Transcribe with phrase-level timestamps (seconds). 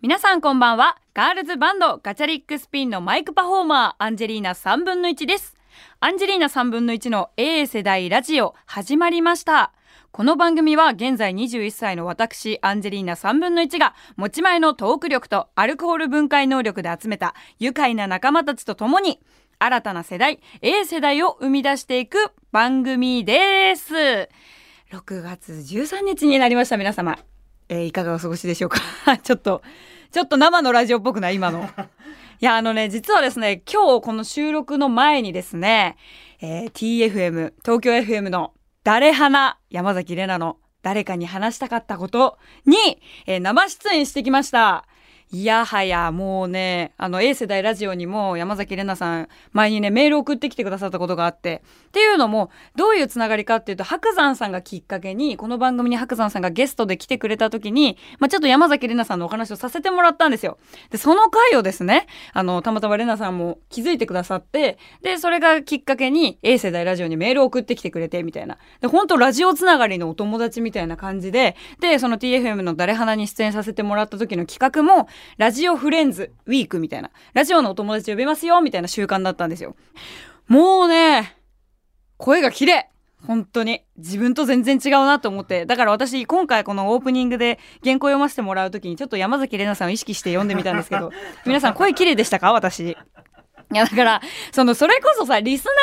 [0.00, 0.96] 皆さんこんばんは。
[1.12, 5.56] ガールズバンドガチャリックスピンのマイクパフォーマー、アンジェリーナ3分の1です。
[5.98, 9.72] アンジェリーナ3分の1の A 世代ラジオ始まりました。
[10.12, 19.18] この番組は現在21歳の私、アンジェリーナ3分の1が持ち前のトーク力とアルコール分解能力で集めた愉快な仲間たちと共に
[19.58, 23.94] 新たな世代、A 世代を生み出していく番組です。
[24.92, 27.18] 6月13日になりました、皆様。
[27.68, 28.80] えーいかがお過ごしでしょうか？
[29.22, 29.62] ちょっと、
[30.12, 31.36] ちょっと生のラジオっぽくない？
[31.36, 31.68] 今の。
[32.40, 35.96] いや、あのね、実はですね、今日この収録の前にですね、
[36.40, 38.52] えー TFM、東京 FM の
[38.84, 42.76] 誰花、山崎玲奈の誰かに話したかったことに、
[43.26, 44.86] えー生出演してきました。
[45.30, 60.56] いやはや、もうね、あの、A 世代ラジオにも山崎怜奈さん、前にね、メール送ってきてくださったことがあって、っていうのも、どういうつながりかっていうと、白山さんがきっかけに、この番組に白山さんがゲストで来てくれた時に、まあちょっと山崎怜奈さんのお話をさせてもらったんですよ。
[60.88, 68.56] で、その回をですね、あの、たまたま怜奈さんも気づいてくださって、で、それがきっかけに A 世代ラジオにメールを送ってきてくれて、みたいな。
[68.80, 79.76] で、本当ラジオつながりのお友達みたいな感じで、で、その TFM の誰花に出演させてもらった時の企画も、ラジオフレンズウィークみたいな、ラジオのお友達呼べますよ、みたいな習慣だったんですよ。
[80.46, 81.36] もうね、
[82.16, 82.88] 声が綺麗
[83.26, 83.82] 本当に。
[83.96, 85.66] 自分と全然違うなと思って。
[85.66, 91.10] だから私今回このオープニングで原稿読ませてもらう時にちょっと山崎怜奈さんを意識して読んでみたんですけど
[91.44, 92.52] 皆さん声綺麗でしたか？
[92.52, 92.90] 私。
[92.90, 92.96] い
[93.76, 94.22] やだから
[94.52, 95.74] そのそれこそさリスナー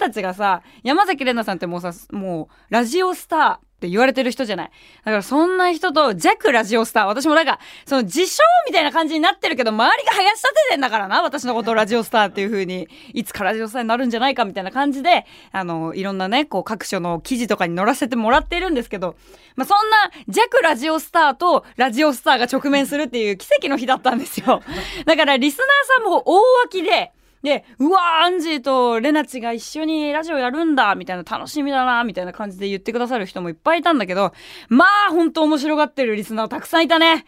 [0.00, 4.70] さんたちがさ山崎怜奈さんってもうさもうラジオスターって言われてる人じゃない。
[5.04, 19.16] だからそんな人と弱ラジオスター私もなんかその自称みたいな感じになってるけど周りが林立ててんだからな私のことをラジオスターっていう風にいつかラジオスターになるんじゃないかみたいな感じであのいろんなねこう各所の記事とかに載らせてもらってるんですけど、
[19.56, 19.96] まあ、そんな
[20.28, 24.62] 弱ラジオスターとラジオスターが直面するっていう奇跡の日だったんですよ。
[25.06, 34.32] だからリスナーさんも大脇でで、うわー、アンジーとレナチが一緒にラジオやるんだ、みたいな楽しみだな、みたいな感じで言ってくださる人もいっぱいいたんだけど、
[34.68, 37.24] まあ、ほんと面白がってるリスナーたくさんいたね。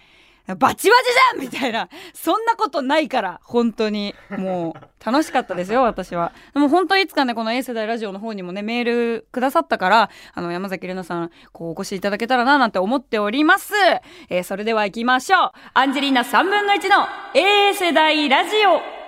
[0.47, 1.89] バチバチじゃんみたいな。
[2.15, 4.15] そんなことないから、本当に。
[4.31, 6.33] もう、楽しかったですよ、私は。
[6.53, 13.73] でも本当いつかね、この A 世代ラジオの方にもね、メールくださったから、あの、山崎怜奈さん、こう、お越しいただけたらな、なんて思っております。
[14.29, 15.51] えーそれでは行きましょう。
[15.75, 19.02] アンジェリーナ3分の1の A 世代ラジオ。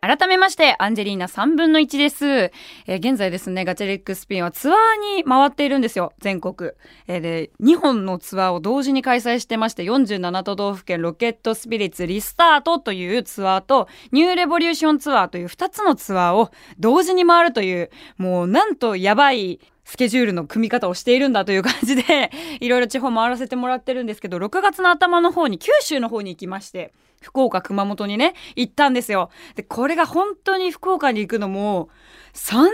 [0.00, 2.24] 改めまして、アンジェリーナ3分の1です。
[2.26, 6.70] えー現在ですね、ガチャリックスピンはツアーに回っているんですよ、全国。
[7.08, 29.30] えーで、2本のツアーを同時に開催してまして、47都道府県ロケットスピリッツリスタートというツアーと、ニューレボリューションツアーという2つのツアーを同時に回るという、もうなんとやばい、スケジュールの組み方をしているんだという感じで、 いろいろ地方回らせてもらってるんですけど、6月の頭の方に九州の方に行きまして、福岡、熊本にね、行ったんですよ。
[29.54, 31.88] で、これが本当に福岡に行くのも、
[32.34, 32.70] 3年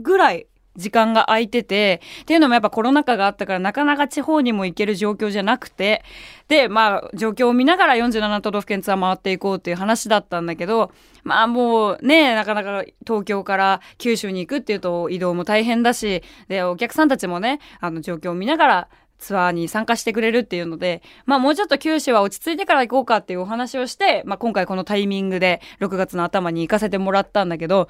[0.00, 6.02] ぐらい時間が空いてて、っていうのもやっぱコロナ禍があったからなかなか地方にも行ける状況じゃなくて、
[6.48, 10.92] で、まあ、状況を見ながら47都道府県ツアー回っていこうっていう話だったんだけど、
[11.24, 27.88] まあもうね、なかなか東京から九州に行くっていうと移動も大変だし、で、お客さんたちもね、あの状況を見ながらツアーに参加してくれるっていうので、まあもうちょっと九州は落ち着いてから行こうかっていうお話をして、まあ今回このタイミングで6月の頭に行かせてもらったんだけど、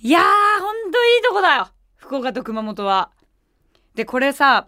[0.00, 1.68] いやー、ほんといいとこだよ。
[2.00, 3.10] 福岡と熊本は。
[3.94, 4.66] で、これさ、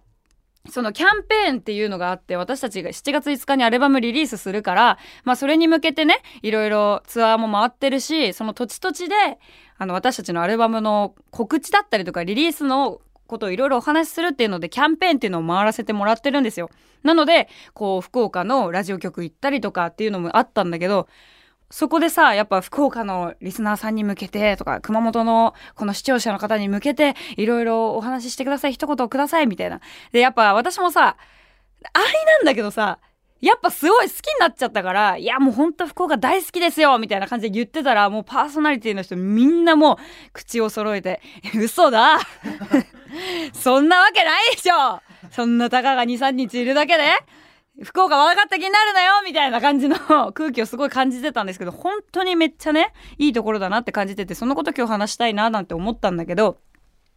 [0.70, 9.15] そのキャンペーンっていうのがあって私たちが7月5日にアルバムリリースするから、まあ、それに向けてねいろいろツアーも回ってるしその土地土地で
[9.76, 16.70] あの私たちのアルバムの告知だったりとかリリースのことをいろいろお話しするっていうのでキャンペーンっていうのを回らせてもらってるんですよ。
[17.03, 21.09] なのでこう福岡のラジオ局行ったりとかっていうのもあったんだけど
[21.72, 29.81] そこでさ、やっぱ福岡のリスナーさんに向けてとか、熊本のこの視聴者の方に向けて、いろいろお話ししてください、一言ください、みたいな。
[30.12, 31.16] で、やっぱ私もさ、
[31.94, 32.99] 愛なんだけどさ、
[33.41, 39.96] やっぱすごい好きになっちゃったから、いやもうほんと福岡大好きですよみたいな感じで言ってたら、もうパーソナリティの人みんなもう
[40.35, 41.23] 口を揃えて、
[41.58, 42.20] 嘘だ。
[43.55, 45.00] そんなわけないでしょ。
[45.31, 47.05] そんなたかが2、3日いるだけで。
[47.80, 49.96] 福岡分かった気になるなよみたいな感じの
[50.32, 56.58] 空気をすごい感じてたんですけど、本当にめっちゃね、いいところだなって感じてて、そのこと今日話したいななんて思ったんだけど、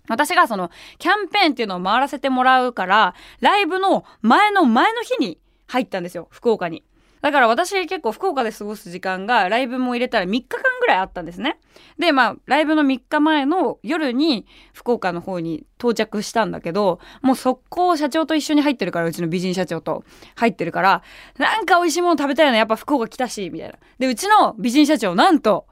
[0.08, 6.84] 私がそのキャンペーンっていうのを回らせてもらうから、ライブの前の前の日に入ったんですよ、福岡に。
[7.26, 11.58] だから私結構福岡で過ごす時間がライブも入れたら3日間ぐらいあったんですね。
[11.98, 20.04] で、まあ、ライブの3日前の夜に福岡の方に到着したんだけど、もう速攻社長と一緒に入ってるから、うちの美人社長と
[20.36, 21.02] 入ってるから、
[21.40, 23.80] なんか美味しいもの食べたいな、やっぱ福岡来たし、みたいな。
[23.98, 25.66] で、うちの美人社長、なんと、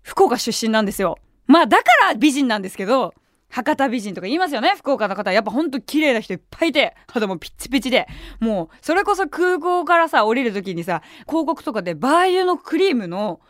[0.00, 1.18] 福岡出身なんですよ。
[1.46, 3.12] まあ、だから美人なんですけど、
[3.48, 5.32] 博多美人とか言いますよね福岡の方。
[5.32, 8.06] やっぱほんと綺麗な人いっぱいいて肌もピッチピチで。
[8.40, 13.40] もうそれこそ空港からさ降りる時にさ広告とかでバー油のクリームの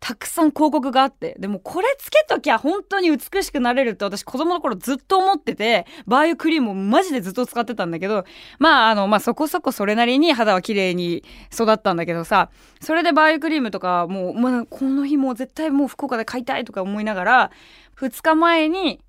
[0.00, 1.34] たくさん広告があって。
[1.38, 8.24] でもこれつけときゃ本当に美しくなれるって私子供の頃ずっと思っててバー油クリームをマジでずっと使ってたんだけど
[8.58, 12.50] まああのまあそこそこそれなりに肌は綺麗に育ったんだけどさ
[12.82, 17.50] それでバー油クリームとかもう、ま、この日もう絶対もう福岡で買いたいとか思いながら
[17.96, 19.00] 2日前に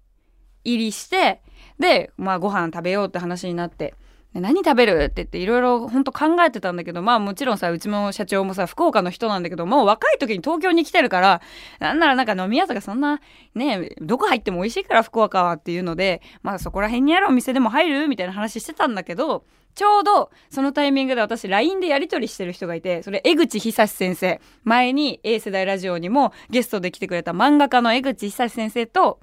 [0.65, 1.41] 入りして
[1.79, 3.93] でまあご飯食べようって話になって
[4.33, 11.41] 何食べるって言っていろいろ本当考えてたんだけどまあもちろんさうちの社長もさ福岡の人なんだけどもう若い時に東京に来てるから
[11.79, 13.21] なんならなんか飲み屋とかそんな
[13.53, 18.09] ねどこ入っても美味しいから福岡はっていうのでまあそこら辺にあるお店でも入る？
[18.09, 24.41] みたいな話してたんだけどちょうどそのタイミングで私 LINE でやり取りしてる人がいてそれ江口久先生。
[24.65, 29.19] 前に A 世代ラジオにもゲストで来てくれた漫画家の江口久先生と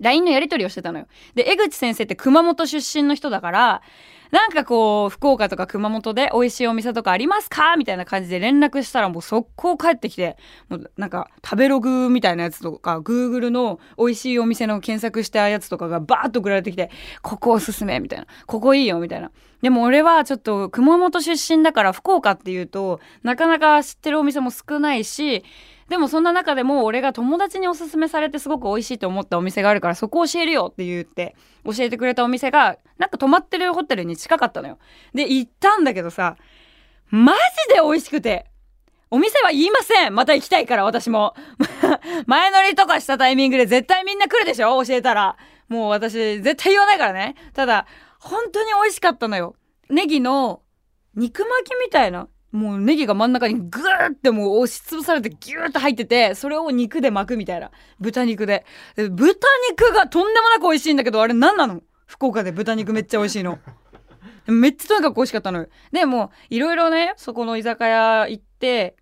[0.00, 1.06] LINE のやり取りをしてたのよ。
[1.34, 3.82] で、江口先生って熊本出身の人だから、
[4.30, 7.76] なんかこう、福岡とか熊本で美味しいお店とかありますか？
[7.76, 10.36] みたいな感じで連絡したらもう速攻帰ってきて、
[10.68, 16.90] もうなんか食べログみたいなやつとか、Google の美味しいお店の検索したやつとかがバーッと送られてきて、
[17.22, 18.26] ここおすすめみたいな。
[18.46, 19.30] ここいいよみたいな。
[19.62, 25.44] でも俺はちょっと熊本出身だから福岡っていうと、なかなか知ってるお店も少ないし、
[25.88, 34.78] でもそんな中でも俺が友達におすすめされてすごく美味しいと思ったお店があるからそこ教えるよって言って教えてくれたお店がなんか泊まってるホテルに近かったのよ。
[35.14, 36.36] で行ったんだけどさ
[37.10, 38.46] マジで美味しくて。
[39.10, 41.34] お店は言いませんまた行きたいから私も。
[42.26, 44.82] 前乗りとかしたタイミングで絶対みんな来るでしょ？
[44.84, 45.36] 教えたら。
[45.68, 47.36] もう私絶対言わないからね。
[47.52, 47.86] ただ
[48.18, 49.54] 本当に美味しかったのよ。
[49.88, 50.62] ネギの
[51.14, 52.26] 肉巻きみたいな。
[52.54, 57.72] もうネギが真ん中にグーってもう押しつぶされてギューって入ってて、それを肉で巻くみたいな。
[57.98, 58.64] 豚肉で。
[58.94, 61.82] で豚肉がとんでもなく美味しいんだけど、あれ何なの？
[62.06, 63.58] 福岡で豚肉めっちゃ美味しいの。
[64.46, 65.68] めっちゃとにかく美味しかったのよ。
[65.90, 68.94] でも、いろいろね、そこの居酒屋行って、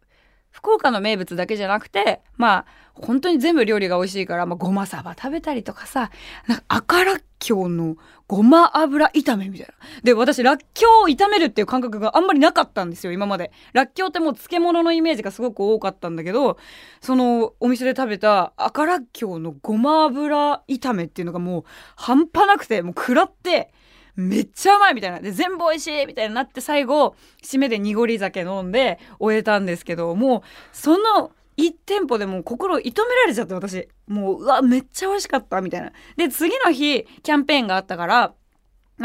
[0.51, 6.11] 福岡の名物だけじゃなくて、まあ、本当に全部料理が美味しいから、まあ、ごまサバ食べたりとかさ、
[6.47, 7.97] なんか赤らっきょうの
[8.29, 9.75] ごま油炒めみたいな。
[10.03, 13.51] で、私、らっきょうを炒めるっていう感覚があんまりなかったんですよ、今まで。
[13.73, 16.59] らっきょうってもう漬物のイメージがすごく多かったんだけど、
[17.01, 21.65] そのお店で食べた赤らっきょうのごま油炒めっていうのがもう
[21.97, 23.73] 半端なくて、もう食らって、
[24.15, 25.21] めっちゃうまいみたいな。
[25.21, 30.43] で、全部美味しいみたいになって最後、締めで濁り酒飲んで終えたんですけど、もう、
[30.73, 33.89] その、1店舗でもう心射止められちゃって私。
[34.07, 35.93] もううわめっちゃ美味しかったみたいな。
[36.17, 38.35] で次の日キャンペーンがあったから、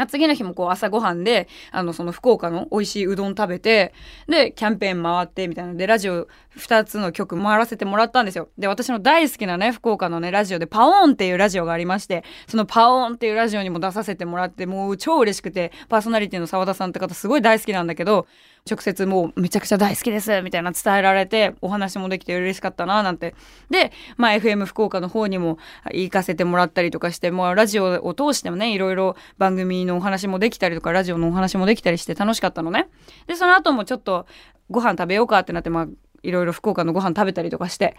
[0.06, 3.94] 次の日もこう朝ごはんであのその福岡の美味しいうどん食べて
[4.28, 5.74] でキャンペーン回ってみたいな。
[5.74, 6.28] でラジオ
[6.58, 8.48] 2つの曲回らせてもらったんですよ。
[8.58, 18.26] で私の大好きなね福岡のねラジオでパオーンっていうラジオがありましてそのパオーンっていうラジオにも出させてもらってもう超嬉しくてパーソナリティの澤田さんって方すごい大好きなんだけど
[18.68, 23.34] 直接もうめちゃくちゃ大好きですみたいな伝えられてお話もできて嬉しかったななんて。
[23.70, 25.58] で、まあ、FM 福岡の方にも
[25.92, 32.88] 行かせてもらったりとかしてもうラジオを通してもねいろいろ番組のお話もできたりとかラジオのお話もできたりして楽しかったのね。
[33.26, 34.26] でその後もちょっと
[34.70, 35.86] ご飯食べようかってなってまあ
[36.22, 37.96] いろいろ福岡のご飯食べたりとかして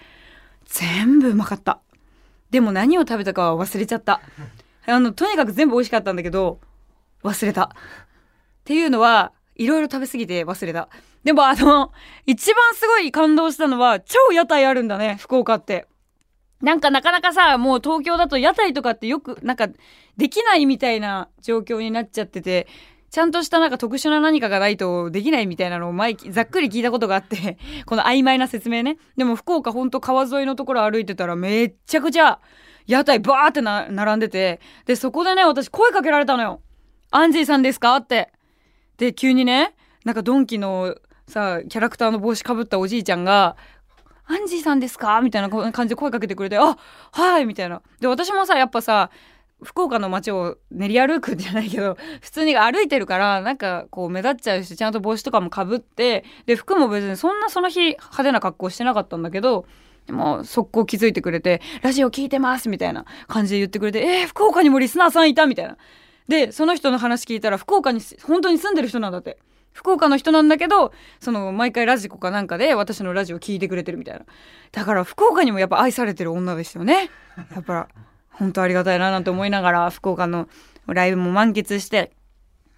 [0.65, 1.79] 全部うまかった
[2.51, 4.21] でも何を食べたかは忘れちゃった
[4.85, 6.59] あのとにかく全部美味しかったんだけど
[7.23, 7.67] 忘れたっ
[8.63, 10.89] ていうのはいろいろ食べ過ぎて忘れた。
[11.23, 11.91] でもあの、
[12.25, 15.85] 一番すごい感動したのは、超屋台あるんだね、福岡って。
[16.61, 19.67] なんかなかなかさ、もう東京だと屋台とかってよく、なんか、
[20.15, 22.67] できないみたいな状況になっちゃってて、
[23.11, 28.97] ちゃんとしたなんか特殊な何かがないとできないみたいなのを前、ざっくり聞いたことがあって、 この曖昧な説明ね。
[29.17, 32.39] でも福岡ほんと川沿いのところ歩いてたらめっちゃくちゃ
[32.87, 36.61] 屋台バーって並んでて、で、そこでね、私声かけられたのよ。
[37.11, 37.95] アンジーさんですか？
[37.95, 38.31] って。
[38.97, 39.73] で急にね
[40.03, 40.93] なんかドンキの
[41.25, 43.55] さキャラクターの帽子かぶったおじいちゃんが
[44.27, 46.75] 「アンジーさんですか?」みたいな感じで声かけてくれて「あ
[47.13, 47.81] はい」みたいな。
[48.01, 49.09] で私もさやっぱさ
[49.63, 59.65] 福岡の街を練り歩くじゃないけど 普通に歩いてるからなんかこう目立っちゃうしちゃんと帽子とかもかぶってで服も別にそんなその日派手な格好してなかったんだけど
[60.07, 65.77] でも速攻気づいてくれて「ラジオ聞いてます」みたいな感じで言ってくれて「えー、福岡にもリスナーさんいた」みたいな。
[66.27, 69.37] でその人の話聞いたら福岡に本当に住んでる人なんだって。
[69.71, 74.25] 福岡の人なんだけどその毎回ラジコかなんかで私のラジオ聞いてくれてるみたいな。
[74.71, 77.09] だから福岡にもやっぱ愛されてる女ですよね。
[77.53, 77.87] やっぱ
[78.39, 80.48] 本当ありがたいななんて思いながら福岡の
[80.88, 82.12] ライブも満喫して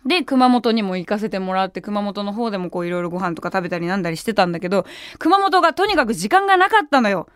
[0.05, 4.85] で、熊本にも行かせてもらって、熊本の方でもこういろいろご飯とか食べたりなんだりしてたんだけど、
[5.19, 7.27] 熊本がとにかく時間がなかったのよ。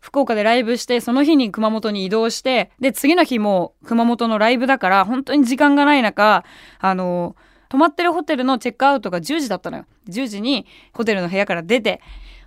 [0.00, 6.44] 福岡でライブして、その日に熊本に移動して、で、次の日も熊本のライブだから、本当に時間がない中、
[6.78, 7.36] あの、
[7.68, 9.84] 泊まってるホテルのチェックアウトが10時だったのよ。
[10.08, 12.00] 10時にホテルの部屋から出て、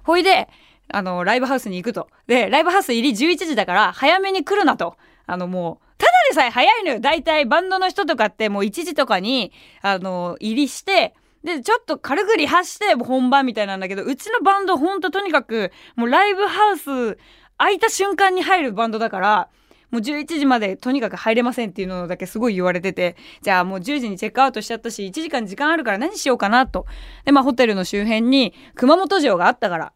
[0.04, 0.50] ほいで、
[0.88, 2.08] あの、ライブハウスに行くと。
[2.26, 4.96] で、ライブハウス入り11時だから、早めに来るなと。
[5.32, 7.00] あの、もう、ただでさえ早いのよ。
[7.00, 17.18] 大体バンドの人とかってもう1時とかに、あの、入りして、で、ちょっと軽くリハして本番みたいなんだけど、うちのバンドほんととにかく、もうライブハウス
[17.58, 19.50] 開いた瞬間に入るバンドだから、
[19.90, 26.86] もう11時までとにかく入れませんっていうのだけすごい言われてて、じゃあもう10時にチェックアウトしちゃったし、1時間時間あるから何しようかなと。
[27.24, 29.94] で、まあホテルの周辺に熊本城があったから、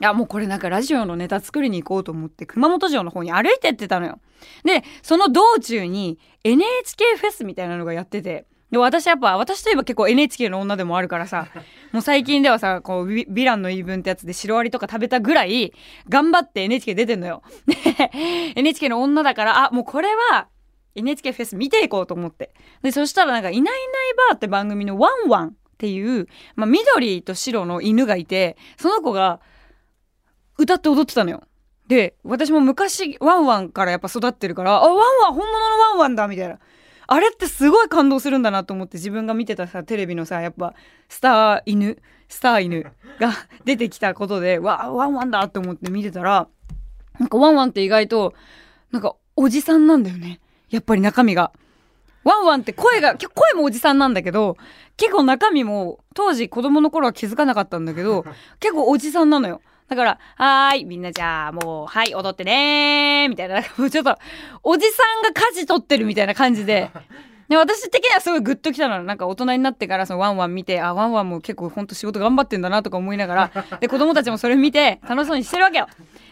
[0.00, 4.20] いや、もうこれなんかラジオのネタ作りに行こうと思って熊本城の方に歩いてってたのよ。
[4.64, 11.48] で、その道中に NHK フェスみたいなのがやってて、で私やっぱ私といえば結構 NHK の女でもあるからさ
[11.92, 15.72] もう最近ではさこうヴィランの言い分ってやつでシロアリとか食べたぐらい
[16.08, 17.42] 頑張って NHK 出てんのよ。
[17.66, 18.10] で
[18.56, 20.48] NHK の女だからあもうこれは
[20.94, 22.52] NHK フェス見ていこうと思って
[22.82, 23.74] でそしたらなんか「いないいない
[24.30, 26.26] ばー」って番組の「ワンワン」っていう、
[26.56, 29.40] まあ、緑と白の犬がいてその子が
[30.58, 31.42] 「歌って踊ってたのよ。
[31.86, 36.58] で、私も昔ワンワンからやっぱ育ってるから、あ、ワンワン本物のワンワンだみたいな。
[37.06, 40.74] あれってすごい感動するんだなと思って自分が見てたさ、テレビのさ、やっぱ
[41.08, 41.98] スター犬、
[42.28, 42.82] スター犬
[43.18, 43.32] が
[43.64, 46.48] 出てきたことで、わ、ワンワンだと思って見てたら、
[47.18, 48.34] なんかワンワンって意外と、
[48.90, 50.40] なんかおじさんなんだよね。
[50.68, 51.52] やっぱり中身が。
[52.24, 54.58] ワンワンって声が、声もおじさんなんだけど、
[54.98, 58.26] 結構中身も、当時子供の頃は気づかなかったんだけど、
[58.60, 59.62] 結構おじさんなのよ。
[59.88, 64.16] だから、はーい、みんなじゃあもう、はい、踊ってねーみたいな、なんかもうちょっと、
[64.62, 66.90] おじさんが舵取ってるみたいな感じで、
[67.48, 75.88] で私的にはすごいグッときたのなんか大人になってからそのワンワン見てあワンワンも結構ほんと仕事頑張ってんだなとか思いながらで子供たちもそれ見て楽しそうにしてるわけよ。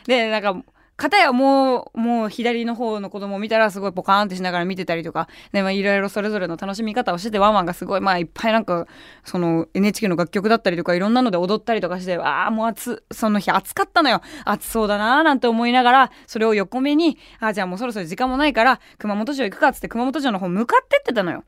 [0.07, 0.63] でなんか
[0.97, 8.87] 片やもう、もう左の方の子供を見たらすごいポカーンってしながら見てたりとか、で、まあいろいろそれぞれの楽しみ方をしてて、ワンワンがすごい、まあいっぱいなんか、
[9.23, 14.23] その NHK の楽曲だったりとかいろんなので踊ったりとかして、ああ、もう暑、その日暑かったのよ。
[14.47, 21.45] 暑そうだなーなんて思いながら、それを横目に、あじゃあもうそろそろ時間もないから、熊本城行くかっつって熊本城の方向かってってたのよ。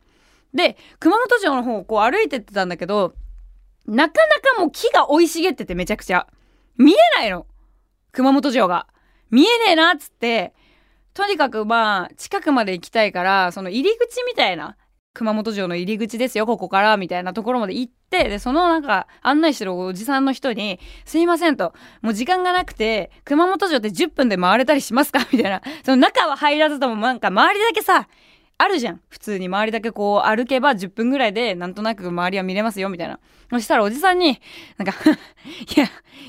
[0.53, 3.15] で、熊本城の方をこう歩いてってたんだけど、
[3.87, 6.27] なかなかもう木が生い茂っててめちゃくちゃ。
[6.77, 7.47] 見えないの。
[8.13, 8.87] 熊本城が。
[9.31, 10.55] 見えねえなっつって、
[11.15, 14.77] とにかくまあ、近くまで行きたいから、その入り口みたいな、
[15.15, 25.27] 熊本城の入り口ですよ、ここから、みたいなところまで行って、で、そのなんか、案内してるおじさんの人に、すいませんと、もう時間がなくて、熊本城って10分で回れたりしますか？
[25.33, 25.61] みたいな。
[25.85, 28.07] その中は入らずとも、なんか周りだけさ、
[28.59, 29.01] あるじゃん。
[29.09, 33.21] 普通に周りだけこう歩けば10分ぐらいでなんとなく周りは見れますよみたいな。
[33.51, 34.41] そしたらおじさんに、
[34.77, 35.87] なんか いや、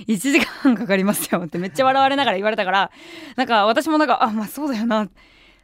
[0.08, 2.92] 1時間かかりますよってめっちゃ笑われながら言われたから、
[3.36, 5.10] なんか私もなんか、あ、まあそうだよな。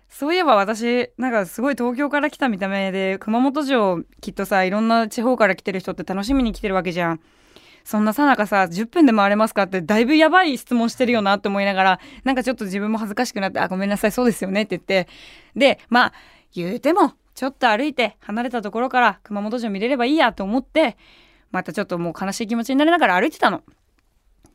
[0.10, 7.20] そういえば私、なんかすごい東京から来た見た目で、熊本城きっとさ、いろんな地方から来てる人って楽しみに来てるわけじゃん。
[7.84, 15.08] そんなさなかさ、10分で回れますかってだいぶやばい質問してるよなって思いながら、なんかちょっと自分も恥ずかしくなって、あ、ごめんなさい、そうですよねって言って、
[15.56, 16.14] で、まあ、
[16.62, 20.98] 言うてもちょっと歩いて離れたところから熊本城見れればいいやと思って
[21.52, 23.64] またちょっともう悲しい気持ちになりながら歩いてたの。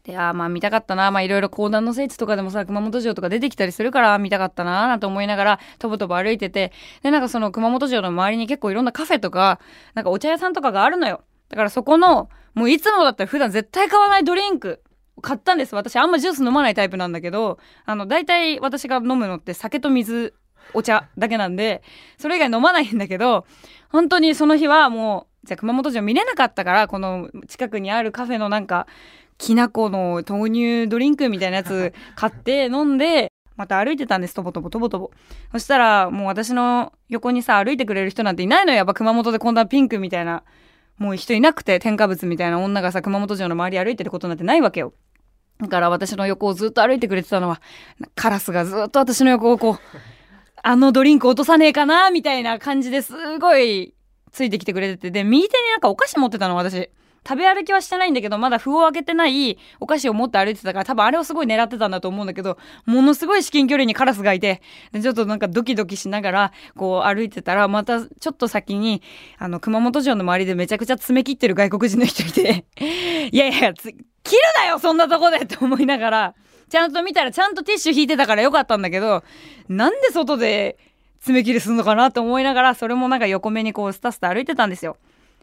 [0.02, 1.11] で、あまあ見たかったな。
[1.11, 9.61] まあいろいろ講談の聖地とかでもさ、熊本城とか出てきたりするから見たかったななんて思いながら、とぼとぼ歩いてて、で、なんかその熊本城の周りに結構いろんなカフェとか、
[9.95, 11.23] なんかお茶屋さんとかがあるのよ。
[11.49, 14.83] だからそこの、もういつもだったら普段絶対買わないドリンク、
[15.21, 15.75] 買ったんです。
[15.75, 20.35] 私あんまジュース飲まないタイプなんだけど、あの、大体私が飲むのって酒と水
[20.75, 21.83] お茶だけなんで、
[22.19, 23.47] それ以外飲まないんだけど、
[23.91, 28.87] 本当にその日はもう、じゃあ熊本城見れなかったから、この近くにあるカフェのなんか、
[29.39, 35.11] きな粉の豆乳ドリンクみたいなやつ 買って飲んで、また歩いてたんです、とぼとぼとぼとぼ。
[35.53, 38.79] そしたら、もう私の横にさ、歩いてくれる人なんていないのよ。
[38.79, 40.43] やっぱ熊本でこんなピンクみたいな、
[40.99, 44.93] もう人いなくて、添加物みたいな女がさ、熊本城の周り歩いてることなんてないわけよ。
[45.61, 47.61] だから私の横をずっと歩いてくれてたのは、
[48.15, 49.79] カラスがずっと私の横をこう、
[50.62, 53.95] あのドリンク落とさねえかなみたいな感じですごい
[54.33, 56.90] ついてきてくれてて、で、右手になんかお菓子持ってたの、私。
[57.26, 64.62] 食べ歩きはしてないんだけどまだ封を開けてないお菓子を持って歩いてたから多分あれをすごい狙ってたんだと思うんだけどものすごい至近距離にカラスがいて。
[64.93, 69.02] でちょっとなんかドキドキしながらこう歩いてたらまたちょっと先に
[69.37, 72.64] あの熊本城の周りでめちゃくちゃ詰め切ってる外国人の人いて。
[73.31, 73.99] いやいや切る
[74.57, 76.35] なよそんなとこでって思いながら。
[76.71, 79.23] ちゃんと見たらちゃんとティッシュ引いてたからよかったんだけど
[79.69, 80.79] なんで外で
[81.21, 84.97] 爪切りするのかなと思いながらそれもなんか横目にこうスタスタ歩いてたんですよ。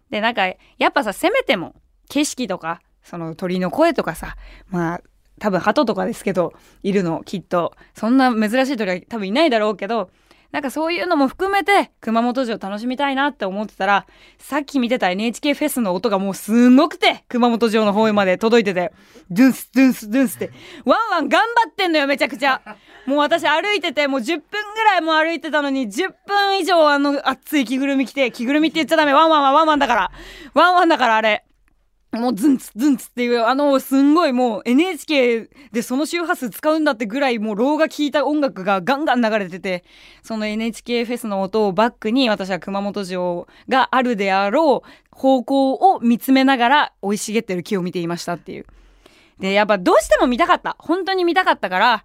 [0.10, 0.58] でなんかや
[0.88, 1.76] っぱさせめても
[2.10, 4.36] 景色とかその鳥の声とかさ
[4.70, 5.02] まあ
[5.40, 10.10] 多分鳩とかですけどいるのきっとそんな珍しい鳥は多分いないだろうけど
[10.52, 14.06] なんかそういうのも含めて熊本城楽しみたいなって思ってたら
[14.38, 18.92] さっき見てた NHK フェスの音がもうすごくて熊本城の方まで届いてて
[19.30, 20.52] ドゥンスドゥンスドゥンスって
[20.86, 22.62] ワンワン頑張ってんのよめちゃくちゃ。
[23.06, 24.42] もう私歩いててもう10分
[24.74, 29.14] ぐらいも歩いてたのに10分以上あの熱い着ぐるみ着て着ぐるみって言っちゃダメ。
[29.14, 30.12] ワンワンはワンワンだから。
[30.54, 31.44] ワンワンだからあれ。
[32.18, 39.84] もうズンツズンツっていうあのすんごいもう NHK でその周波数使うんだってぐらいもうローが効いた音楽がガンガン流れてて
[40.24, 48.66] その NHK フェスの音をバックに私は熊本城があるであろう方向を見つめながら生い茂ってる木を見ていましたっていう。
[49.40, 50.76] でやっぱどうしても見たかった。
[50.80, 52.04] 本当に見たかったから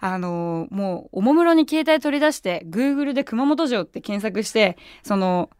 [0.00, 5.50] あのー、もうおもむろに携帯取り出して Google で熊本城って検索してその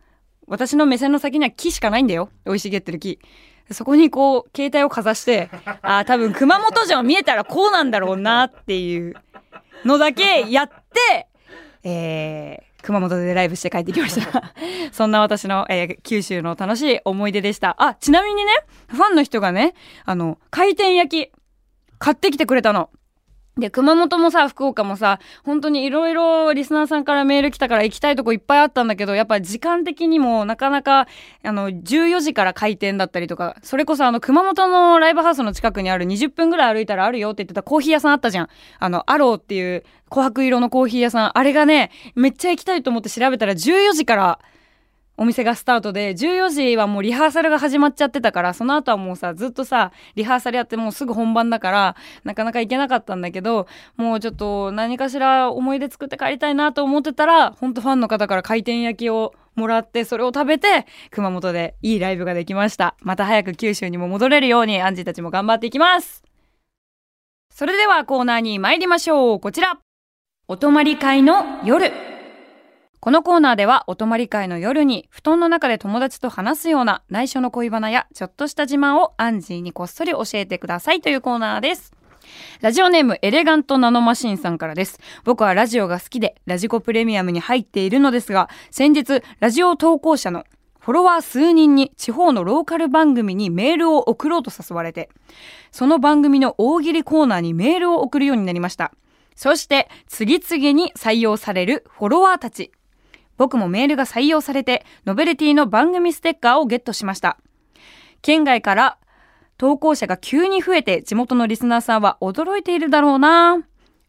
[0.46, 2.30] 私の目線の先には木しかないんだよ。
[2.44, 3.20] 生い茂ってる木。
[3.72, 5.48] そこにこう、携帯をかざして、
[5.82, 9.14] ああ、多分熊本城見えたらこうなんだろうなっていう
[9.84, 11.28] のだけやって、
[11.82, 14.52] えー、熊本でライブして帰ってきました
[14.92, 17.76] そんな私の、えー、九州の楽しい思い出でした。
[17.78, 18.52] あ、ちなみにね、
[18.88, 19.74] ファンの人がね、
[20.04, 21.32] あの、回転焼き、
[21.98, 22.90] 買ってきてくれたの。
[23.60, 31.06] で、熊本もさ、福岡もさ、本当にいろいろリスナーさんからメール来たから行きたいとこいっぱいあったんだけど、やっぱ時間的にもなかなか、
[31.44, 38.48] あの、14時から開店だったりとか、それこそあの、熊本のライブハウスの近くにある20分ぐらい歩いたらあるよって言ってたコーヒー屋さんあったじゃん。
[38.78, 41.38] あの、アローっていう琥珀色のコーヒー屋さん。
[41.38, 44.38] あれがね、めっちゃ行きたいと思って調べたら14時から
[45.20, 53.66] お店がスタートで14時はもうリハーサルが始まっちゃってたからその後はもうさずっとさリハーサルやってもうすぐ本番だからなかなか行けなかったんだけど
[53.98, 62.96] もうちょっと何かしら思い出作って帰りたいなと思ってたらほんとファンの方から回転焼きをもらってそれを食べて熊本でいいライブができました。
[63.00, 66.24] また早く九州にも戻れるようにアンジーたちも頑張っていきます。
[67.50, 69.40] それではコーナーに参りましょう。
[69.40, 69.78] こちら。
[70.48, 72.09] お泊まり会の夜。
[73.00, 81.94] このコーナーではお泊まり会の夜に布団の中で友達と話すような内緒の恋バナやちょっとした自慢をアンジーにこっそり教えてくださいというコーナーです。
[82.60, 85.00] ラジオネームエレガントナノマシンさんからです。
[85.24, 90.44] 僕はラジオが好きでラジコプレミアムに入っているのですが、先日ラジオ投稿者の
[90.78, 95.08] フォロワー数人に地方のローカル番組にメールを送ろうと誘われて、
[95.72, 98.92] その番組の大喜利コーナーにメールを送るようになりました。
[99.36, 102.72] そして次々に採用されるフォロワーたち。
[103.40, 107.38] 僕もメールが採用されて、ノベルティの番組ステッカーをゲットしました。
[108.20, 108.98] 県外から
[109.56, 113.62] 投稿者が急に増えて、地元のリスナーさんは驚いているだろうな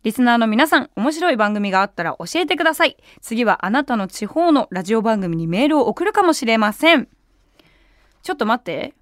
[0.04, 2.98] リスナーの皆さん、面白い番組があったら教えてください。
[3.22, 7.08] 次はあなたの地方のラジオ番組にメールを送るかもしれません。
[8.24, 8.94] ちょっと待って。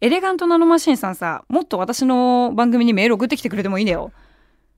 [0.00, 4.10] エレガントナノマシンさんさ、もっと私の番組にメール送ってきてくれてもいいんだよ。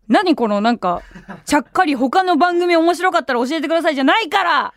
[0.08, 1.00] 何このなんか、
[1.46, 4.74] ちゃっかり他の番組面白かったら教えてくださいじゃないから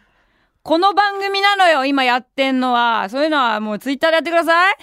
[0.63, 3.09] この番組なのよ、今やってんのは。
[3.09, 4.75] そういうのはもうツイッターでやってください。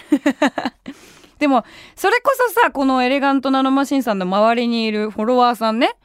[1.40, 1.64] でも、
[1.96, 5.96] それこそさ、このエレガントナノマシンさんの周りにいるフォロワーさんね、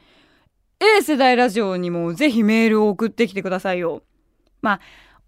[0.79, 4.03] A 世代ラジオにもぜひメールを送ってきてくださいよ。
[4.61, 4.79] まあ、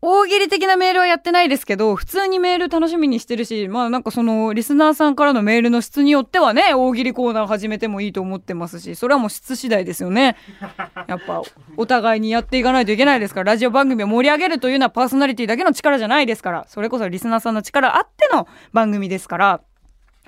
[0.09, 10.37] 大喜利的なメールはやってないですけど、普通にメール楽しみにしてるし、まあなんかそのリスナーさんからのメールの質によってはね、大喜利コーナー始めてもいいと思ってますし、それはもう質次第ですよね。
[11.07, 11.41] やっぱ
[11.75, 19.61] お互いにやっていかないといけないですから、ラジオ番組を盛り上げるというのはパーソナリティだけの力じゃないですから、それこそリスナーさんの力あっての番組ですから、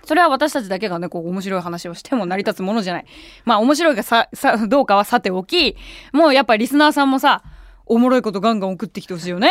[0.04, 3.06] それは私たちだけがね、こう面白い話をしても成り立つものじゃない。
[3.46, 5.78] まあ面白いかさ、さ、どうかはさておき、
[6.12, 7.44] もうやっぱリスナーさんもさ、
[7.90, 9.50] おもろいことガンガン送ってきてほしいよね。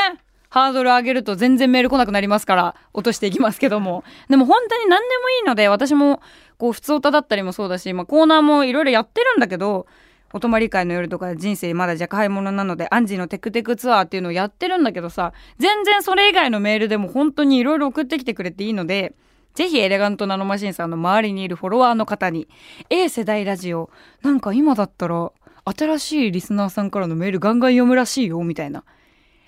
[0.51, 6.23] ハードル上げると全然メール来なくなりますから落としていきますけどもでも本当に何でもいいので私も
[6.57, 9.87] こう普通歌だったりもそうだし、まあ、コーナーもいろいろやってるんだけど
[10.33, 19.15] お泊まり会の夜とか人生まだ若輩者なのでアンジーのテクテクツアーっていうのをやってるんだけどさ全然それ以外のメールでも本当にいろいろ送ってきてくれていいので
[19.55, 22.47] ぜひエレガントナノマシンさんの周りにいるフォロワーの方に
[22.91, 23.91] A 世代ラジオ
[24.23, 25.33] なんか今だったら
[25.77, 28.85] 新しいリスナーさんからのメールガンガン読むらしいよみたいな。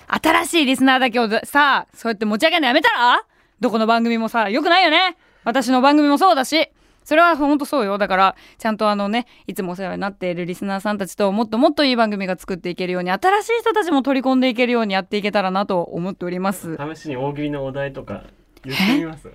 [0.06, 3.24] 新しいリスナーだけをさそうやって持ち上げるのやめたら？
[3.60, 5.16] どこの番組もさよくないよね。
[5.44, 6.68] 私の番組もそうだし。
[7.02, 7.96] それは本当そうよ。
[7.96, 16.76] だからちゃんとあのねいつもお世話になっているリスナーさんたちともっともっといい番組が作っていけるように新しい人たちも取り込んでいけるようにやっていけたらなと思っております。
[16.94, 18.24] 試しに大喜利のお題とか
[18.64, 19.30] 言ってみます？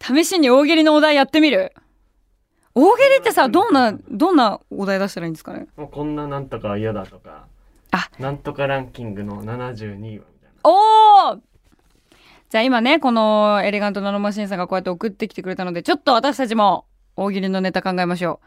[0.00, 1.72] 試しに大喜利のお題やってみる？
[2.76, 5.66] 大喜利ってさどんなどんなお題出したらいいんですかね？
[5.76, 7.46] もうこんななんとかは嫌だとか
[7.92, 8.10] あ。
[8.18, 10.60] なんとかランキングの72位はみたいな。
[10.64, 11.36] おお
[12.50, 18.46] じゃあ今ねこのエレガントナノマシンさんがこうやって送ってきてくれたのでちょっと私たちも大喜利のネタ考えましょう。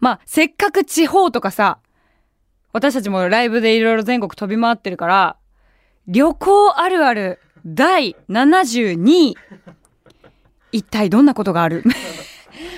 [0.00, 1.78] まあせっかく地方とかさ
[2.72, 5.36] 私たちもライブでいろいろ全国飛び回ってるから
[6.06, 9.36] 旅行あるある第72位。
[10.70, 11.82] 一体どんなことがある？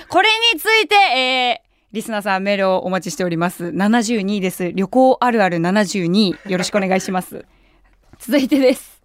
[0.09, 3.65] これについて、えーリスナーさんメールをお待ちしております。
[3.65, 4.71] 72位です。
[4.71, 6.49] 旅行あるある72位。
[6.49, 7.45] よろしくお願いします。
[8.17, 9.01] 続いてです。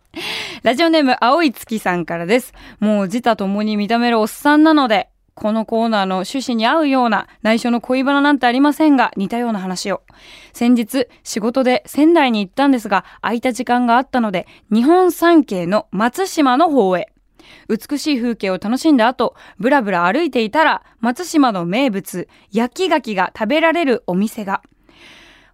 [0.62, 2.54] ラジオネーム青い月さんからです。
[2.78, 10.02] もう自他ともに認めるおっさんなので、このコーナーの趣旨に合うような内緒の恋バナなんてありませんが、似たような話を。
[10.52, 17.08] 先日、仕事で仙台に行ったんですが、空いた時間があったので、日本三景の松島の方へ。
[17.68, 24.62] 美しい風景を楽しんだ後、ぶらぶら歩いていたら、松島の名物、焼き牡蠣が食べられるお店が。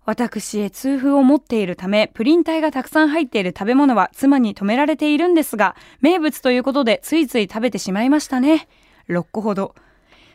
[0.04, 8.68] 私へ痛風を持っているため、プリン体がたくさん入っている食べ物は妻に止められているんですが、名物ということでついつい食べてしまいましたね。
[9.08, 9.74] 6個ほど。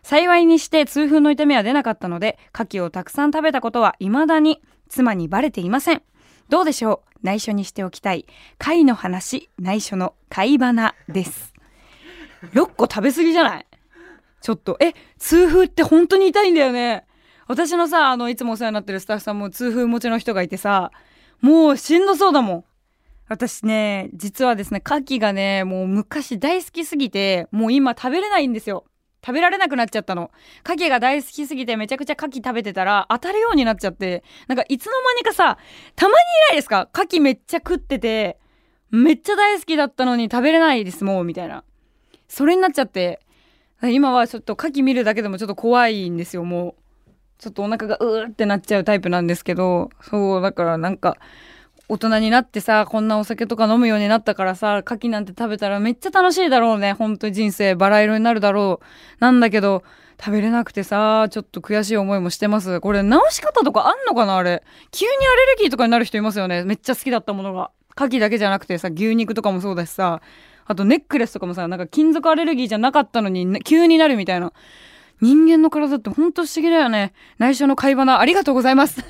[0.03, 6.01] 幸いにして痛風の痛みは出なかったので、牡蠣をたくさん食べたことは未だに妻にバレていません。
[6.49, 7.19] どうでしょう？
[7.23, 8.25] 内緒にしておきたい。
[8.57, 11.53] 貝の話、内緒の貝花です。
[12.53, 13.65] 6個食べ過ぎじゃない？
[14.41, 17.05] ちょっと、え、痛風って本当に痛いんだよね。
[17.47, 20.91] 私のさ、あの、いつもお世話になってるスタッフさんも痛風持ちの人がいてさ、
[21.41, 22.63] もうしんどそうだもん。
[23.27, 28.85] 私ね、実はですね、牡蠣がね、もう昔大好きすぎて、もう今食べれないんですよ。
[29.25, 30.31] 食べられなくなっちゃったの。
[30.65, 35.57] 牡蠣が大好きすぎてめちゃくちゃ牡蠣食べてたら当たるようになっちゃって、なんかいつの間にかさ、
[35.95, 36.17] たまにい
[36.49, 36.89] ないですか？
[36.93, 38.37] 牡蠣めっちゃ食ってて、
[38.89, 41.63] めっちゃ大好きだったのに食べれないです、もう、みたいな。
[42.27, 43.19] それになっちゃって、
[43.81, 46.75] 今はちょっと牡蠣見るだけでもちょっと怖いんですよ、も
[47.07, 47.11] う。
[47.37, 51.17] ちょっとお腹がうーってなっちゃうタイプなんですけど、そう、だからなんか、
[51.89, 56.93] 大人になってさ、こんなお酒とか飲むようになったからさ、牡蠣なんて食べたらめっちゃ楽しいだろうね。
[56.93, 58.85] 本当に人生バラ色になるだろう。
[59.19, 59.83] なんだけど、
[60.19, 62.81] 食べれなくてさ、ちょっと悔しい思いもしてます。
[62.81, 64.63] これ直し方とかあんのかなあれ。
[64.91, 66.63] 急にアレルギーとかになる人いますよね。
[66.63, 67.71] めっちゃ好きだったものが。
[67.95, 70.21] 牡蠣だけじゃなくてさ、牛肉とかもそうだしさ、
[70.65, 74.51] あとネックレスとかもさ、なんか金属アレルギーじゃなかったのに、急になるみたいな。
[75.21, 77.13] 人間の体ってほんと不思議だよね。
[77.37, 79.03] 内緒の会話なありがとうございます。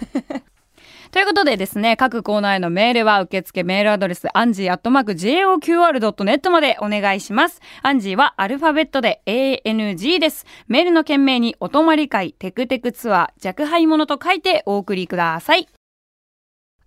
[1.11, 7.61] ということでですね、各コーナーへのメールは受付メールアドレス、アンジーアットマーク JOQR.net までお願いします。
[7.81, 10.45] アンジーはアルファベットで ANG です。
[10.67, 15.67] メールの件名にお泊まり会、テクテクツアー、弱敗者と書いてお送りください。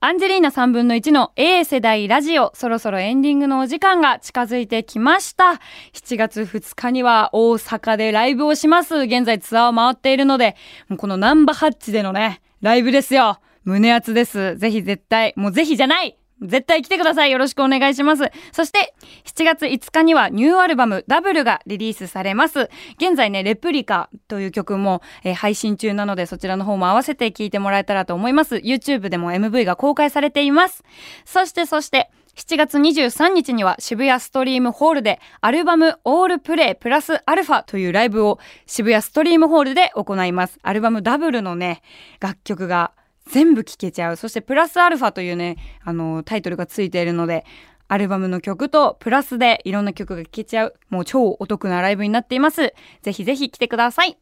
[0.02, 5.60] アンジェリーナ3分の1の A 世代ラジオ、そろそろエンディングのお時間が近づいてきました。
[5.92, 8.96] 7月2日には大阪でライブをします。
[8.96, 10.56] 現在ツアーを回っているので、
[10.98, 13.40] このナンバハッチでのね、ライブですよ。
[13.70, 14.56] 胸熱です。
[14.56, 17.30] ぜひ絶対、もうぜひじゃない絶対来てください。
[17.30, 18.24] よろしくお願いします。
[18.52, 22.70] そして、7月5日にはニューアルバムダブルがリリースされます。
[22.96, 28.56] 現在ね、レプリカという曲も、えー配信中なので、そちらの方も合わせて聴いてもらえたらと思います。
[28.56, 30.82] YouTube でも MV が公開されています。
[31.24, 40.58] そして、そして、7月23日には渋谷ストリームホールでアルバムオールプレイプラスアルファというライブを渋谷ストリームホールで行います。
[40.62, 41.82] アルバムダブルのね、
[42.20, 42.92] 楽曲が
[43.30, 44.16] 全部聴けちゃう。
[44.16, 47.44] そしてプラスアルファというね、あの、タイトルがついているので、
[47.88, 52.72] アルバムの曲とプラスでいろんな曲が聴けちゃう、もう超お得なライブになっています。
[53.02, 54.18] ぜひぜひ来てください。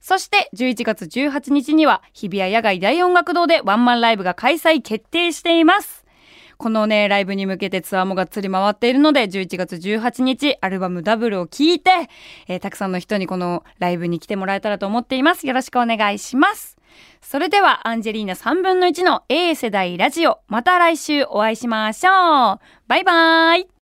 [0.00, 6.04] そして11月18日には日比谷野外大音楽堂でワンマンライブが開催決定しています。
[6.58, 11.90] このね、ライブに向けてツアーもがっつり回っているので、11月18日、アルバムダブルを聴いて、
[12.46, 15.46] えーたくさんの人にこのライブに来てもらえたらと思っています。
[15.46, 16.76] よろしくお願いします。
[17.20, 20.40] それでは、アンジェリーナ3分の1の A 世代ラジオ。
[20.48, 22.60] また来週お会いしましょう。
[22.88, 23.72] バイバーイ。